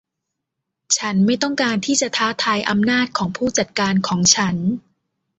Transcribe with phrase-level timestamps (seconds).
[0.97, 4.55] ฉันไม่ต้องการที่จะท้าทายอำนาจของผู้จัดการของฉัน